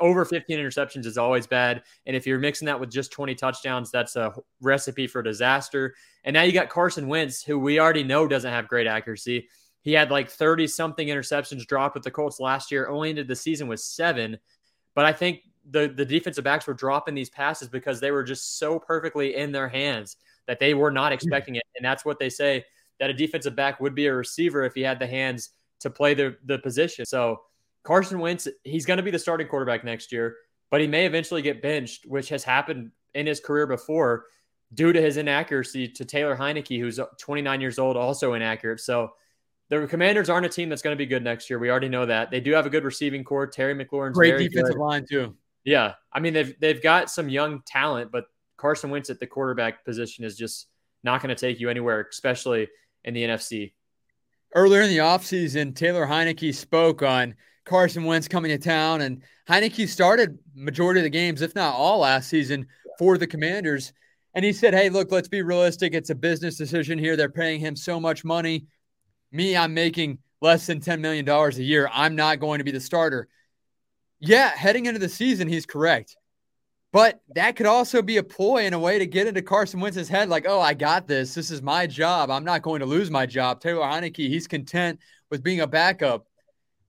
[0.00, 1.82] over 15 interceptions is always bad.
[2.06, 5.94] And if you're mixing that with just 20 touchdowns, that's a recipe for disaster.
[6.24, 9.48] And now you got Carson Wentz, who we already know doesn't have great accuracy.
[9.82, 13.36] He had like 30 something interceptions dropped with the Colts last year, only ended the
[13.36, 14.38] season with seven.
[14.94, 18.58] But I think the, the defensive backs were dropping these passes because they were just
[18.58, 21.14] so perfectly in their hands that they were not hmm.
[21.14, 21.62] expecting it.
[21.76, 22.64] And that's what they say
[22.98, 26.14] that a defensive back would be a receiver if he had the hands to play
[26.14, 27.04] the, the position.
[27.04, 27.42] So
[27.86, 30.34] Carson Wentz, he's going to be the starting quarterback next year,
[30.70, 34.24] but he may eventually get benched, which has happened in his career before
[34.74, 38.80] due to his inaccuracy to Taylor Heinicke, who's 29 years old, also inaccurate.
[38.80, 39.12] So
[39.68, 41.60] the Commanders aren't a team that's going to be good next year.
[41.60, 42.32] We already know that.
[42.32, 43.46] They do have a good receiving corps.
[43.46, 44.80] Terry McLaurin's great defensive good.
[44.82, 45.36] line too.
[45.64, 48.24] Yeah, I mean they've they've got some young talent, but
[48.56, 50.66] Carson Wentz at the quarterback position is just
[51.04, 52.68] not going to take you anywhere, especially
[53.04, 53.72] in the NFC
[54.56, 57.34] earlier in the offseason, Taylor Heinicke spoke on
[57.66, 61.98] Carson Wentz coming to town, and Heinicke started majority of the games, if not all,
[61.98, 62.66] last season
[62.98, 63.92] for the Commanders.
[64.34, 65.92] And he said, "Hey, look, let's be realistic.
[65.92, 67.16] It's a business decision here.
[67.16, 68.66] They're paying him so much money.
[69.32, 71.90] Me, I'm making less than $10 million a year.
[71.92, 73.28] I'm not going to be the starter."
[74.18, 76.16] Yeah, heading into the season, he's correct.
[76.92, 80.08] But that could also be a ploy in a way to get into Carson Wentz's
[80.08, 81.34] head, like, oh, I got this.
[81.34, 82.30] This is my job.
[82.30, 83.60] I'm not going to lose my job.
[83.60, 84.98] Taylor Heinicke, he's content
[85.30, 86.26] with being a backup.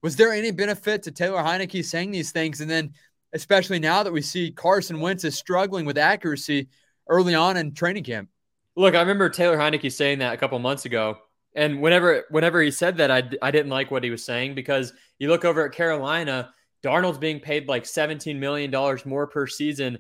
[0.03, 2.61] Was there any benefit to Taylor Heinicke saying these things?
[2.61, 2.93] And then,
[3.33, 6.67] especially now that we see Carson Wentz is struggling with accuracy
[7.09, 8.29] early on in training camp.
[8.75, 11.17] Look, I remember Taylor Heinicke saying that a couple months ago.
[11.55, 14.93] And whenever whenever he said that, I, I didn't like what he was saying because
[15.17, 18.71] you look over at Carolina, Darnold's being paid like $17 million
[19.05, 19.97] more per season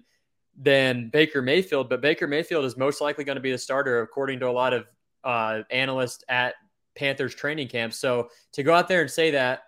[0.55, 4.39] than Baker Mayfield, but Baker Mayfield is most likely going to be the starter, according
[4.39, 4.85] to a lot of
[5.23, 6.55] uh, analysts at
[6.95, 7.93] Panthers training camp.
[7.93, 9.63] So to go out there and say that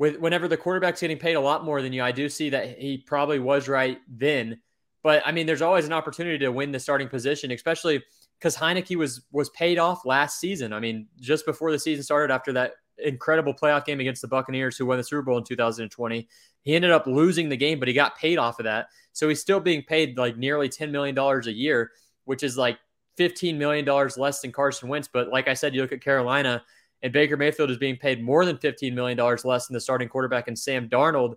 [0.00, 2.78] with whenever the quarterback's getting paid a lot more than you, I do see that
[2.78, 4.58] he probably was right then.
[5.02, 8.02] But I mean, there's always an opportunity to win the starting position, especially
[8.38, 10.72] because Heinicke was was paid off last season.
[10.72, 14.78] I mean, just before the season started, after that incredible playoff game against the Buccaneers,
[14.78, 16.26] who won the Super Bowl in 2020.
[16.62, 18.86] He ended up losing the game, but he got paid off of that.
[19.12, 21.90] So he's still being paid like nearly $10 million a year,
[22.24, 22.78] which is like
[23.18, 23.86] $15 million
[24.16, 25.08] less than Carson Wentz.
[25.12, 26.62] But like I said, you look at Carolina
[27.02, 30.48] and Baker Mayfield is being paid more than $15 million less than the starting quarterback,
[30.48, 31.34] and Sam Darnold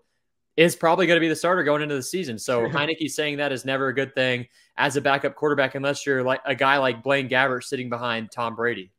[0.55, 2.37] is probably going to be the starter going into the season.
[2.37, 4.47] So Heinicke saying that is never a good thing
[4.77, 8.55] as a backup quarterback, unless you're like a guy like Blaine Gabbert sitting behind Tom
[8.55, 8.91] Brady.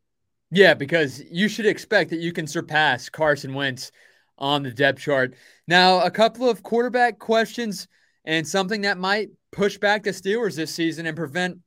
[0.50, 3.92] Yeah, because you should expect that you can surpass Carson Wentz
[4.38, 5.34] on the depth chart.
[5.68, 7.88] Now, a couple of quarterback questions
[8.24, 11.58] and something that might push back the Steelers this season and prevent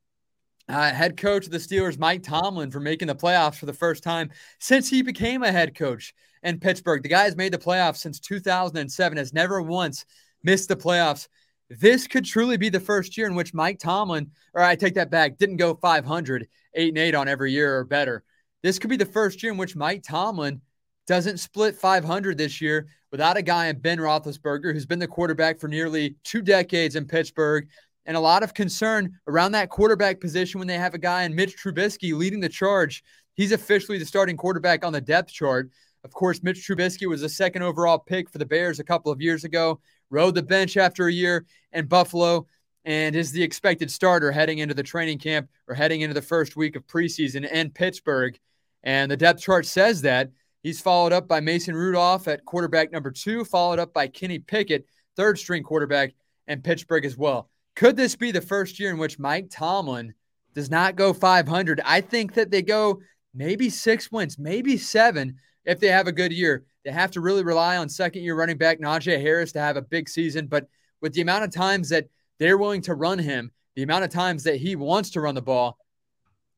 [0.68, 4.02] uh, head coach of the Steelers, Mike Tomlin, for making the playoffs for the first
[4.02, 7.02] time since he became a head coach in Pittsburgh.
[7.02, 10.04] The guy has made the playoffs since 2007, has never once
[10.42, 11.28] missed the playoffs.
[11.70, 15.10] This could truly be the first year in which Mike Tomlin, or I take that
[15.10, 18.22] back, didn't go 500, 8 and 8 on every year or better.
[18.62, 20.60] This could be the first year in which Mike Tomlin
[21.06, 25.58] doesn't split 500 this year without a guy in Ben Roethlisberger, who's been the quarterback
[25.58, 27.68] for nearly two decades in Pittsburgh,
[28.06, 31.34] and a lot of concern around that quarterback position when they have a guy in
[31.34, 33.02] Mitch Trubisky leading the charge.
[33.34, 35.70] He's officially the starting quarterback on the depth chart.
[36.04, 39.20] Of course, Mitch Trubisky was the second overall pick for the Bears a couple of
[39.20, 39.80] years ago,
[40.10, 42.46] rode the bench after a year in Buffalo,
[42.84, 46.56] and is the expected starter heading into the training camp or heading into the first
[46.56, 48.38] week of preseason in Pittsburgh.
[48.82, 50.30] And the depth chart says that.
[50.62, 54.86] He's followed up by Mason Rudolph at quarterback number two, followed up by Kenny Pickett,
[55.16, 56.14] third string quarterback,
[56.46, 57.48] and Pittsburgh as well.
[57.78, 60.12] Could this be the first year in which Mike Tomlin
[60.52, 61.80] does not go 500?
[61.84, 63.00] I think that they go
[63.32, 66.64] maybe six wins, maybe seven if they have a good year.
[66.84, 69.82] They have to really rely on second year running back Najee Harris to have a
[69.82, 70.48] big season.
[70.48, 70.66] But
[71.00, 72.08] with the amount of times that
[72.40, 75.40] they're willing to run him, the amount of times that he wants to run the
[75.40, 75.78] ball,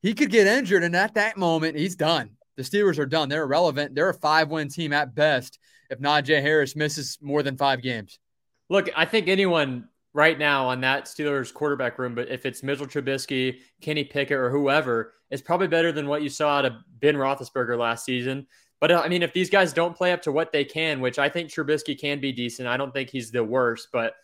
[0.00, 2.30] he could get injured, and at that moment, he's done.
[2.56, 3.28] The Steelers are done.
[3.28, 3.94] They're irrelevant.
[3.94, 5.58] They're a five-win team at best
[5.90, 8.18] if Najee Harris misses more than five games.
[8.70, 12.86] Look, I think anyone right now on that Steelers quarterback room, but if it's Mitchell
[12.86, 17.14] Trubisky, Kenny Pickett, or whoever, it's probably better than what you saw out of Ben
[17.14, 18.46] Roethlisberger last season.
[18.80, 21.28] But I mean, if these guys don't play up to what they can, which I
[21.28, 24.14] think Trubisky can be decent, I don't think he's the worst, but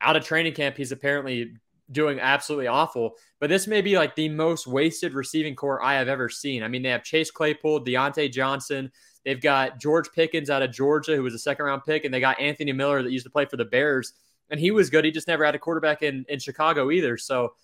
[0.00, 1.52] out of training camp, he's apparently
[1.92, 3.14] doing absolutely awful.
[3.40, 6.62] But this may be like the most wasted receiving corps I have ever seen.
[6.62, 8.90] I mean, they have Chase Claypool, Diontae Johnson.
[9.24, 12.20] They've got George Pickens out of Georgia, who was a second round pick, and they
[12.20, 14.14] got Anthony Miller that used to play for the Bears,
[14.50, 15.04] and he was good.
[15.04, 17.16] He just never had a quarterback in, in Chicago either.
[17.16, 17.54] So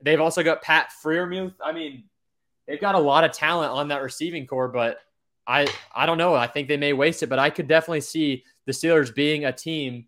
[0.00, 1.54] they've also got Pat Freiermuth.
[1.62, 2.04] I mean,
[2.66, 4.98] they've got a lot of talent on that receiving corps, but
[5.46, 6.34] I I don't know.
[6.34, 9.52] I think they may waste it, but I could definitely see the Steelers being a
[9.52, 10.06] team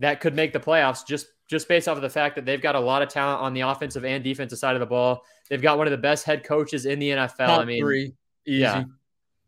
[0.00, 2.74] that could make the playoffs just just based off of the fact that they've got
[2.74, 5.22] a lot of talent on the offensive and defensive side of the ball.
[5.48, 7.36] They've got one of the best head coaches in the NFL.
[7.36, 8.14] Top I mean, three,
[8.46, 8.60] easy.
[8.60, 8.84] yeah.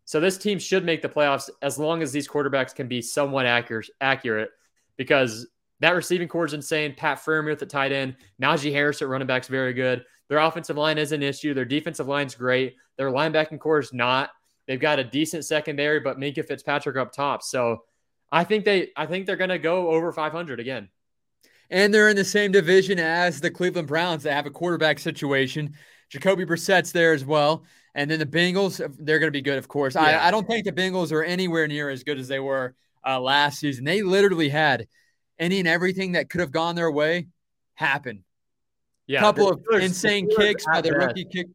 [0.06, 3.46] So this team should make the playoffs as long as these quarterbacks can be somewhat
[3.46, 4.50] accurate, accurate
[4.96, 5.46] because
[5.80, 6.94] that receiving corps is insane.
[6.96, 10.04] Pat Freiermuth at tight end, Najee Harris at running back's very good.
[10.28, 11.54] Their offensive line is an issue.
[11.54, 12.76] Their defensive line's great.
[12.96, 14.30] Their linebacking corps is not.
[14.66, 17.42] They've got a decent secondary, but Minkah Fitzpatrick up top.
[17.42, 17.84] So
[18.30, 20.88] I think they, I think they're going to go over 500 again
[21.70, 25.74] and they're in the same division as the Cleveland Browns that have a quarterback situation.
[26.08, 27.64] Jacoby Brissett's there as well.
[27.94, 29.94] And then the Bengals, they're going to be good, of course.
[29.94, 30.02] Yeah.
[30.02, 32.74] I, I, don't think the Bengals are anywhere near as good as they were
[33.06, 33.84] uh, last season.
[33.84, 34.86] They literally had
[35.40, 37.26] any and everything that could have gone their way
[37.74, 38.22] happen.
[39.06, 41.48] Yeah, a couple of insane kicks by the rookie kick.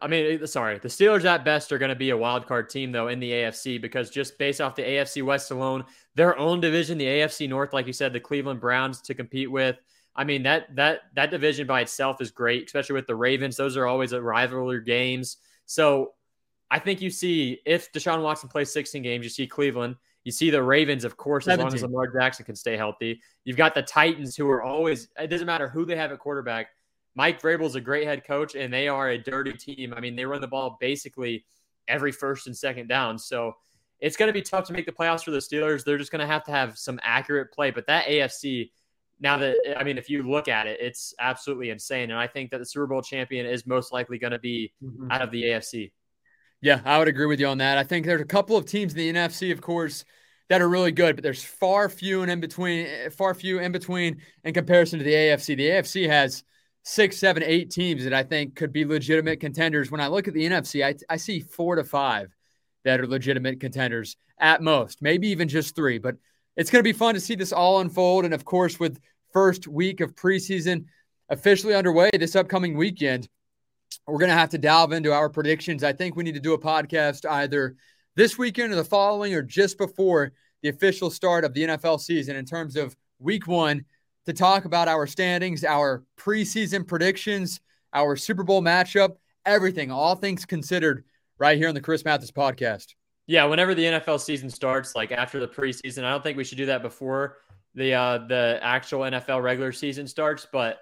[0.00, 2.92] I mean, sorry, the Steelers at best are going to be a wild card team
[2.92, 6.98] though in the AFC because just based off the AFC West alone, their own division,
[6.98, 9.76] the AFC North, like you said, the Cleveland Browns to compete with.
[10.14, 13.56] I mean that that that division by itself is great, especially with the Ravens.
[13.56, 15.38] Those are always a rivalry games.
[15.66, 16.14] So
[16.70, 19.96] I think you see if Deshaun Watson plays 16 games, you see Cleveland.
[20.26, 21.66] You see the Ravens, of course, 17.
[21.66, 23.22] as long as Lamar Jackson can stay healthy.
[23.44, 26.70] You've got the Titans, who are always, it doesn't matter who they have at quarterback.
[27.14, 29.94] Mike Vrabel's a great head coach, and they are a dirty team.
[29.94, 31.44] I mean, they run the ball basically
[31.86, 33.20] every first and second down.
[33.20, 33.54] So
[34.00, 35.84] it's going to be tough to make the playoffs for the Steelers.
[35.84, 37.70] They're just going to have to have some accurate play.
[37.70, 38.72] But that AFC,
[39.20, 42.10] now that, I mean, if you look at it, it's absolutely insane.
[42.10, 45.08] And I think that the Super Bowl champion is most likely going to be mm-hmm.
[45.08, 45.92] out of the AFC.
[46.66, 47.78] Yeah, I would agree with you on that.
[47.78, 50.04] I think there's a couple of teams in the NFC, of course,
[50.48, 54.20] that are really good, but there's far few and in between, far few in between
[54.42, 55.56] in comparison to the AFC.
[55.56, 56.42] The AFC has
[56.82, 59.92] six, seven, eight teams that I think could be legitimate contenders.
[59.92, 62.34] When I look at the NFC, I, I see four to five
[62.84, 65.98] that are legitimate contenders at most, maybe even just three.
[65.98, 66.16] But
[66.56, 68.24] it's going to be fun to see this all unfold.
[68.24, 68.98] And of course, with
[69.32, 70.86] first week of preseason
[71.28, 73.28] officially underway this upcoming weekend,
[74.06, 75.82] we're going to have to delve into our predictions.
[75.84, 77.76] I think we need to do a podcast either
[78.14, 80.32] this weekend or the following or just before
[80.62, 83.84] the official start of the NFL season in terms of week one
[84.26, 87.60] to talk about our standings, our preseason predictions,
[87.92, 91.04] our Super Bowl matchup, everything, all things considered,
[91.38, 92.94] right here on the Chris Mathis podcast.
[93.26, 96.58] Yeah, whenever the NFL season starts, like after the preseason, I don't think we should
[96.58, 97.38] do that before
[97.74, 100.80] the uh, the actual NFL regular season starts, but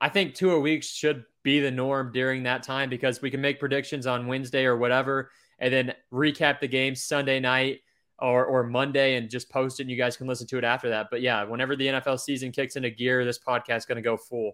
[0.00, 3.40] I think two a week should be the norm during that time because we can
[3.40, 7.80] make predictions on Wednesday or whatever, and then recap the game Sunday night
[8.18, 9.84] or or Monday and just post it.
[9.84, 11.08] and You guys can listen to it after that.
[11.10, 14.16] But yeah, whenever the NFL season kicks into gear, this podcast is going to go
[14.16, 14.52] full.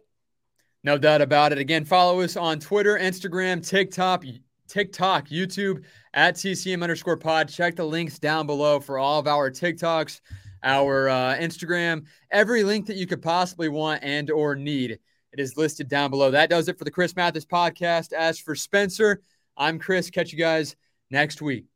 [0.82, 1.58] No doubt about it.
[1.58, 4.24] Again, follow us on Twitter, Instagram, TikTok,
[4.66, 5.84] TikTok, YouTube
[6.14, 7.48] at TCM underscore pod.
[7.48, 10.20] Check the links down below for all of our TikToks,
[10.62, 14.98] our uh, Instagram, every link that you could possibly want and or need.
[15.32, 16.30] It is listed down below.
[16.30, 18.12] That does it for the Chris Mathis podcast.
[18.12, 19.22] As for Spencer,
[19.56, 20.10] I'm Chris.
[20.10, 20.74] Catch you guys
[21.10, 21.69] next week.